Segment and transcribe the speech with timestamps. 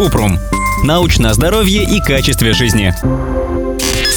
[0.00, 0.38] Купрум.
[0.82, 2.94] Научное здоровье и качестве жизни.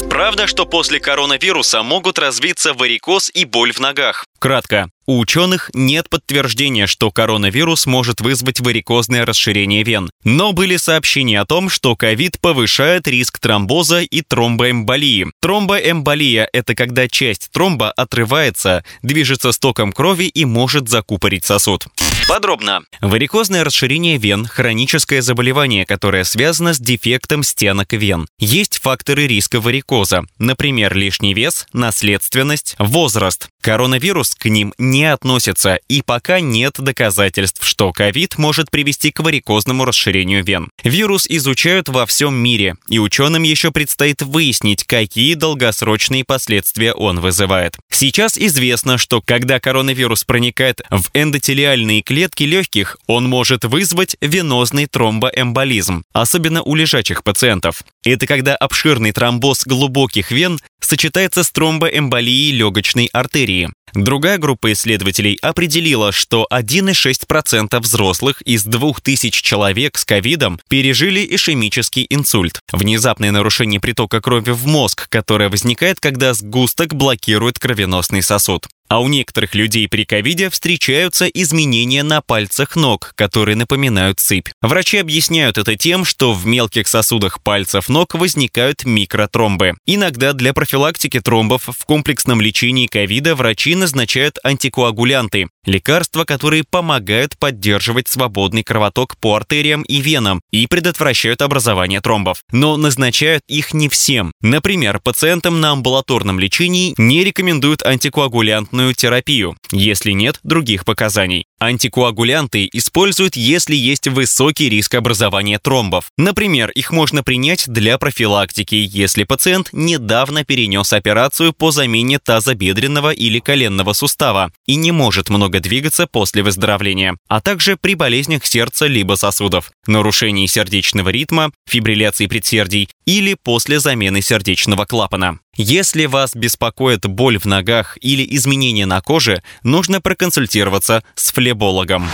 [0.08, 4.24] Правда, что после коронавируса могут развиться варикоз и боль в ногах?
[4.38, 4.88] Кратко.
[5.04, 10.08] У ученых нет подтверждения, что коронавирус может вызвать варикозное расширение вен.
[10.24, 15.26] Но были сообщения о том, что ковид повышает риск тромбоза и тромбоэмболии.
[15.42, 21.88] Тромбоэмболия– это когда часть тромба отрывается, движется с током крови и может закупорить сосуд.
[22.26, 22.82] Подробно.
[23.02, 28.26] Варикозное расширение вен– хроническое заболевание, которое связано с дефектом стенок вен.
[28.38, 33.48] Есть факторы риска варикоза, например, лишний вес, наследственность, возраст.
[33.60, 39.84] Коронавирус к ним не относится, и пока нет доказательств, что ковид может привести к варикозному
[39.84, 40.70] расширению вен.
[40.82, 47.76] Вирус изучают во всем мире, и ученым еще предстоит выяснить, какие долгосрочные последствия он вызывает.
[47.90, 56.04] Сейчас известно, что когда коронавирус проникает в эндотелиальные клетки легких, он может вызвать венозный тромбоэмболизм,
[56.12, 57.82] особенно у лежачих пациентов.
[58.04, 63.70] Это когда обширный тромбоз глубоких вен сочетается с тромбоэмболией легочной артерии.
[63.94, 72.58] Другая группа исследователей определила, что 1,6% взрослых из 2000 человек с ковидом пережили ишемический инсульт.
[72.72, 78.66] Внезапное нарушение притока крови в мозг, которое возникает, когда сгусток блокирует кровеносный сосуд.
[78.88, 84.48] А у некоторых людей при ковиде встречаются изменения на пальцах ног, которые напоминают сыпь.
[84.60, 89.74] Врачи объясняют это тем, что в мелких сосудах пальцев ног возникают микротромбы.
[89.86, 98.08] Иногда для профилактики тромбов в комплексном лечении ковида врачи назначают антикоагулянты– лекарства, которые помогают поддерживать
[98.08, 102.42] свободный кровоток по артериям и венам и предотвращают образование тромбов.
[102.52, 104.32] Но назначают их не всем.
[104.42, 111.46] Например, пациентам на амбулаторном лечении не рекомендуют антикоагулянт медикаментозную терапию, если нет других показаний.
[111.60, 116.06] Антикоагулянты используют, если есть высокий риск образования тромбов.
[116.18, 123.38] Например, их можно принять для профилактики, если пациент недавно перенес операцию по замене тазобедренного или
[123.38, 129.14] коленного сустава и не может много двигаться после выздоровления, а также при болезнях сердца либо
[129.14, 135.38] сосудов, нарушении сердечного ритма, фибрилляции предсердий или после замены сердечного клапана.
[135.56, 138.26] Если вас беспокоит боль в ногах или
[138.64, 142.08] изменения на коже, нужно проконсультироваться с флебологом.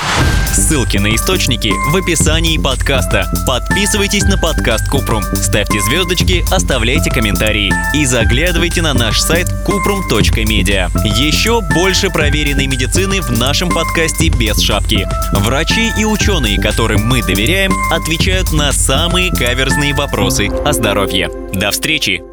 [0.52, 3.30] Ссылки на источники в описании подкаста.
[3.46, 10.90] Подписывайтесь на подкаст Купрум, ставьте звездочки, оставляйте комментарии и заглядывайте на наш сайт kuprum.media.
[11.16, 15.06] Еще больше проверенной медицины в нашем подкасте без шапки.
[15.32, 21.30] Врачи и ученые, которым мы доверяем, отвечают на самые каверзные вопросы о здоровье.
[21.52, 22.29] До встречи!